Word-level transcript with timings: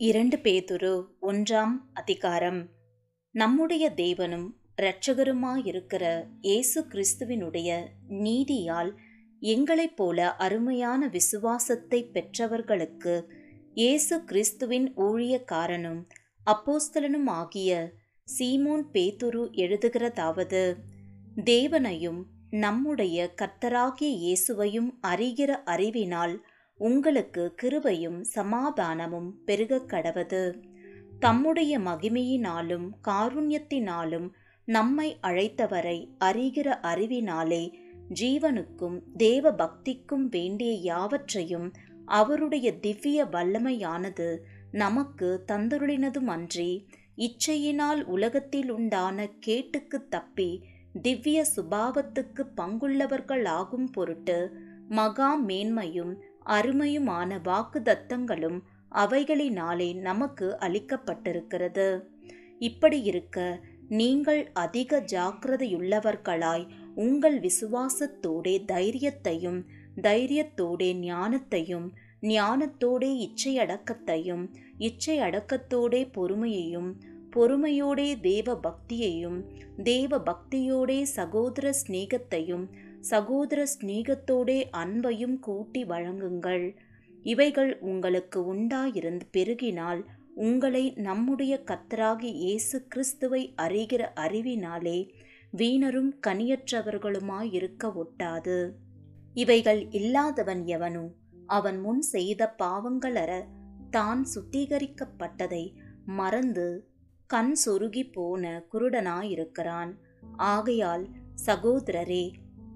இரண்டு 0.00 0.36
பேதுரு 0.36 1.06
ஒன்றாம் 1.22 1.74
அதிகாரம். 1.92 2.70
நம்முடைய 3.30 3.90
தேவனும் 3.96 4.46
இரட்சகருமாயிருக்கிற 4.82 6.24
இயேசு 6.40 6.86
கிறிஸ்துவினுடைய 6.88 7.86
நீதியால் 8.08 8.92
எங்களைப் 9.42 9.96
போல 9.96 10.34
அருமையான 10.36 11.08
விசுவாசத்தை 11.08 12.04
பெற்றவர்களுக்கு 12.04 13.28
இயேசு 13.74 14.24
கிறிஸ்துவின் 14.24 14.94
ஊழியக்காரனும் 14.96 16.02
அப்போஸ்தலனும் 16.46 17.26
ஆகிய 17.26 17.92
சீமோன் 18.38 18.84
பேதுரு 18.92 19.50
எழுதுகிறதாவது 19.56 20.76
தேவனையும் 21.44 22.26
நம்முடைய 22.50 23.34
கர்த்தராகிய 23.42 24.10
இயேசுவையும் 24.24 24.90
அறிகிற 25.06 25.62
அறிவினால் 25.64 26.44
உங்களுக்கு 26.78 27.54
கிருபையும் 27.62 28.20
சமாதானமும் 28.34 29.30
பெருகக் 29.44 29.88
கடவது. 29.88 30.62
தம்முடைய 31.18 31.78
மகிமையினாலும் 31.78 32.86
காருண்யத்தினாலும் 33.08 34.28
நம்மை 34.64 35.16
அழைத்தவரை 35.22 36.08
அறிகிற 36.24 36.68
அறிவினாலே 36.82 37.72
ஜீவனுக்கும் 38.20 39.00
தேவ 39.16 39.52
பக்திக்கும் 39.52 40.26
வேண்டிய 40.30 40.72
யாவற்றையும் 40.72 41.72
அவருடைய 42.06 42.78
திவ்ய 42.78 43.24
வல்லமையானது 43.24 44.38
நமக்கு 44.72 45.44
தந்தருளினதுமன்றி 45.52 46.70
இச்சையினால் 47.16 48.02
உலகத்தில் 48.02 48.70
உண்டான 48.70 49.28
கேட்டுக்கு 49.40 50.08
தப்பி 50.08 50.64
திவ்ய 51.02 51.44
சுபாவத்துக்கு 51.56 52.44
பங்குள்ளவர்களாகும் 52.56 53.86
பொருட்டு 53.92 54.56
மகா 54.88 55.40
மேன்மையும் 55.40 56.14
அருமையுமான 56.46 57.38
வாக்குதத்தங்களும் 57.44 58.58
அவைகளினாலே 58.92 59.94
நமக்கு 60.00 60.56
அளிக்கப்பட்டிருக்கிறது. 60.60 62.02
இப்படி 62.58 63.02
இருக்க 63.02 63.60
நீங்கள் 63.88 64.50
அதிக 64.52 65.00
ஜாக்கிரதையுள்ளவர்களாய் 65.00 66.66
உங்கள் 66.94 67.40
விசுவாசத்தோடே 67.40 68.54
தைரியத்தையும் 68.72 69.60
தைரியத்தோடே 70.02 70.90
ஞானத்தையும் 71.00 71.88
ஞானத்தோடே 72.20 73.10
இச்சையடக்கத்தையும் 73.26 74.44
இச்சையடக்கத்தோடே 74.78 76.00
பொறுமையையும் 76.14 76.94
பொறுமையோடே 77.36 78.20
தேவ 78.20 78.60
பக்தியையும் 78.60 79.38
தேவ 79.82 80.18
பக்தியோடே 80.18 81.02
சகோதர 81.02 81.72
சிநேகத்தையும் 81.86 82.70
சகோதர 83.10 83.60
சிநேகத்தோடே 83.72 84.58
அன்பையும் 84.76 85.38
கூட்டி 85.38 85.84
வழங்குங்கள். 85.84 86.64
இவைகள் 87.22 87.72
உங்களுக்கு 87.80 88.54
உண்டாயிருந்து 88.54 89.26
பெருகினால் 89.36 90.00
உங்களை 90.34 90.84
நம்முடைய 91.06 91.54
கத்தராகி 91.70 92.30
இயேசு 92.44 92.78
கிறிஸ்துவை 92.88 93.42
அறிகிற 93.62 94.02
அறிவினாலே 94.14 94.98
வீணரும் 95.50 96.12
கனியற்றவர்களுமாயிருக்க 96.26 97.90
ஒட்டாது. 98.02 98.58
இவைகள் 99.34 99.82
இல்லாதவன் 99.90 100.62
எவனோ 100.66 101.04
அவன் 101.46 101.78
முன் 101.80 102.02
செய்த 102.14 102.42
பாவங்களற 102.58 103.32
தான் 103.90 104.22
சுத்திகரிக்கப்பட்டதை 104.34 105.64
மறந்து 106.04 106.68
கண் 107.30 107.54
சொருகி 107.64 108.04
போன 108.12 108.64
குருடனாயிருக்கிறான். 108.72 109.92
ஆகையால் 110.36 111.04
சகோதரரே 111.46 112.24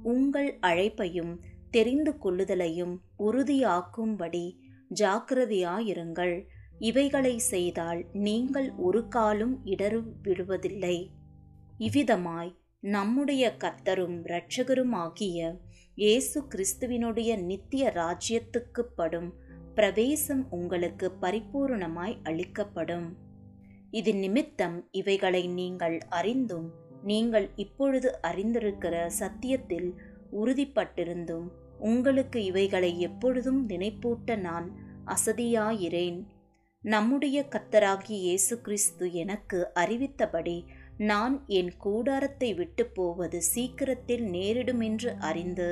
உங்கள் 0.03 0.59
அழைப்பையும் 0.61 1.41
தெரிந்து 1.71 2.13
கொள்ளுதலையும் 2.13 2.95
உறுதியாக்கும்படி 3.19 4.57
ஜாக்கிரதையாயிருங்கள். 4.95 6.45
இவைகளை 6.79 7.39
செய்தால் 7.39 8.07
நீங்கள் 8.13 8.73
ஒரு 8.77 9.09
காலும் 9.09 9.61
இடறு 9.65 10.03
விடுவதில்லை. 10.23 11.11
இவ்விதமாய் 11.79 12.57
நம்முடைய 12.81 13.57
கர்த்தரும் 13.57 14.25
இரட்சகருமாகிய 14.25 15.57
இயேசு 15.95 16.43
கிறிஸ்துவினுடைய 16.49 17.43
நித்திய 17.43 17.93
ராஜ்யத்துக்கு 17.95 18.83
படும் 18.97 19.35
பிரவேசம் 19.75 20.47
உங்களுக்கு 20.51 21.13
பரிபூர்ணமாய் 21.21 22.17
அளிக்கப்படும். 22.23 23.17
இது 23.91 24.15
நிமித்தம் 24.15 24.89
இவைகளை 24.91 25.47
நீங்கள் 25.47 25.99
அறிந்தும் 26.09 26.69
நீங்கள் 27.09 27.47
இப்பொழுது 27.57 28.09
அறிந்திருக்கிற 28.23 28.95
சத்தியத்தில் 29.21 29.91
உறுதிப்பட்டிருந்தும் 30.33 31.47
உங்களுக்கு 31.81 32.39
இவைகளை 32.45 32.91
எப்பொழுதும் 33.01 33.61
நினைப்பூட்ட 33.69 34.37
நான் 34.39 34.67
அசதியாயிரேன் 35.07 36.19
நம்முடைய 36.85 37.39
கத்தராகி 37.51 38.17
இயேசு 38.19 38.55
கிறிஸ்து 38.61 39.07
எனக்கு 39.15 39.59
அறிவித்தபடி 39.75 40.59
நான் 41.01 41.35
என் 41.49 41.73
கூடாரத்தை 41.77 42.51
விட்டு 42.55 42.85
போவது 42.89 43.39
சீக்கிரத்தில் 43.53 44.25
நேரிடுமென்று 44.29 45.11
அறிந்து 45.21 45.69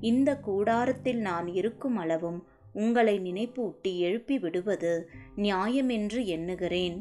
இந்த 0.00 0.30
கூடாரத்தில் 0.38 1.20
நான் 1.20 1.48
இருக்கும் 1.54 1.96
அளவும் 1.96 2.40
உங்களை 2.74 3.14
நினைப்பூட்டி 3.20 3.92
எழுப்பி 3.98 4.36
விடுவது 4.38 4.92
நியாயமென்று 5.36 6.20
எண்ணுகிறேன். 6.26 6.96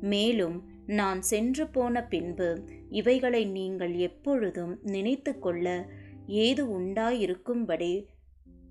மேலும் 0.00 0.58
நான் 0.86 1.22
சென்று 1.22 1.68
போன 1.68 2.04
பின்பு 2.04 2.64
இவைகளை 2.90 3.44
நீங்கள் 3.46 3.94
எப்பொழுதும் 3.94 4.78
நினைத்து 4.82 5.38
கொள்ள 5.38 5.90
ஏது 6.26 6.80
உண்டாயிருக்கும்படி 6.80 8.06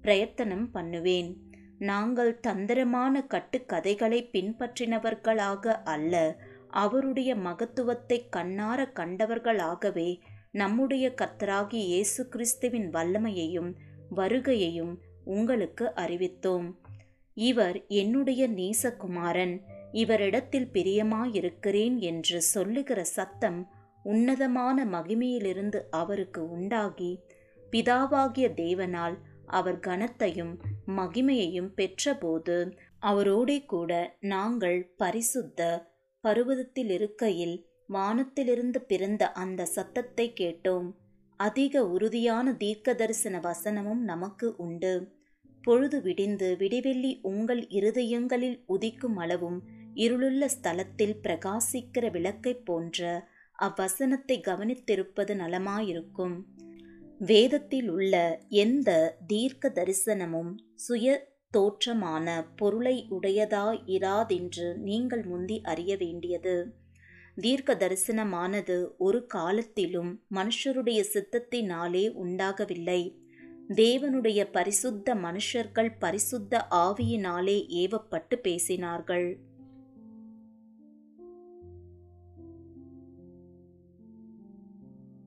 பிரயத்தனம் 0.01 0.71
பண்ணுவேன். 0.71 1.37
நாங்கள் 1.77 2.39
தந்திரமான 2.39 3.27
கட்டுக்கதைகளை 3.27 4.29
பின்பற்றினவர்களாக 4.31 5.67
அல்ல 5.67 6.41
அவருடைய 6.69 7.35
மகத்துவத்தை 7.35 8.27
கண்ணார 8.35 8.79
கண்டவர்களாகவே 8.93 10.19
நம்முடைய 10.51 11.13
கர்த்தராகி 11.21 11.79
இயேசு 11.91 12.27
கிறிஸ்துவின் 12.27 12.89
வல்லமையையும் 12.89 13.73
வருகையையும் 14.15 14.93
உங்களுக்கு 15.23 15.91
அறிவித்தோம். 15.95 16.75
இவர் 17.33 17.85
என்னுடைய 17.87 18.47
நேசகுமாரன். 18.47 19.61
இவரிடத்தில் 19.95 20.69
பிரியமாயிருக்கிறேன் 20.73 21.97
என்று 21.99 22.41
சொல்லுகிற 22.41 23.03
சத்தம் 23.03 23.59
உன்னதமான 24.03 24.85
மகிமையிலிருந்து 24.85 25.79
அவருக்கு 25.91 26.41
உண்டாகி 26.49 27.11
பிதாவாகிய 27.71 28.47
தேவனால் 28.55 29.15
அவர் 29.45 29.79
கனத்தையும் 29.79 30.53
மகிமையையும் 30.87 31.71
பெற்றபோது 31.75 32.57
அவரோடே 33.01 33.57
கூட 33.65 33.91
நாங்கள் 34.19 34.79
பரிசுத்த 34.97 35.61
பருவதத்தில் 36.23 36.91
இருக்கையில் 36.91 37.55
வானத்திலிருந்து 37.87 38.79
பிறந்த 38.81 39.23
அந்த 39.31 39.65
சத்தத்தை 39.65 40.33
கேட்டோம். 40.39 40.87
அதிக 41.39 41.83
உறுதியான 41.87 42.53
தீர்க்க 42.53 42.93
தரிசன 42.93 43.39
வசனமும் 43.39 44.01
நமக்கு 44.03 44.47
உண்டு. 44.57 44.93
பொழுது 45.61 46.01
விடிந்து 46.01 46.55
விடிவெள்ளி 46.59 47.11
உங்கள் 47.21 47.61
இருதயங்களில் 47.69 48.57
உதிக்கும் 48.67 49.17
அளவும் 49.17 49.59
இருளுள்ள 49.95 50.49
ஸ்தலத்தில் 50.61 51.15
பிரகாசிக்கிற 51.23 52.11
விளக்கைப் 52.11 52.65
போன்ற 52.65 53.27
அவ்வசனத்தை 53.59 54.41
கவனித்திருப்பது 54.41 55.35
நலமாயிருக்கும். 55.35 56.41
வேதத்தில் 57.19 57.89
உள்ள 57.89 58.41
எந்த 58.49 59.17
தீர்க்க 59.27 59.71
தரிசனமும் 59.75 60.55
சுய 60.75 61.33
தோற்றமான 61.57 62.45
பொருளை 62.55 63.07
உடையதா 63.09 63.81
இராதென்று 63.85 64.75
நீங்கள் 64.75 65.23
முந்தி 65.23 65.61
அறிய 65.61 65.97
வேண்டியது. 65.97 66.73
தீர்க்க 67.35 67.75
தரிசனமானது 67.75 68.87
ஒரு 68.97 69.25
காலத்திலும் 69.25 70.21
மனுஷருடைய 70.31 71.03
சித்தத்தினாலே 71.13 72.09
உண்டாகவில்லை. 72.09 73.19
தேவனுடைய 73.67 74.51
பரிசுத்த 74.51 75.15
மனுஷர்கள் 75.15 75.95
பரிசுத்த 75.99 76.67
ஆவியினாலே 76.71 77.65
ஏவப்பட்டு 77.69 78.35
பேசினார்கள். 78.35 79.35